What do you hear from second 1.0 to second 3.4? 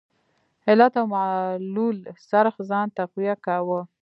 معلول څرخ ځان تقویه